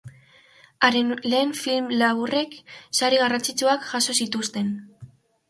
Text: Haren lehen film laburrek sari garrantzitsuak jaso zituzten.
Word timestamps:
Haren 0.87 1.11
lehen 1.33 1.53
film 1.59 1.89
laburrek 1.99 2.57
sari 3.01 3.21
garrantzitsuak 3.25 3.87
jaso 3.93 4.19
zituzten. 4.27 4.75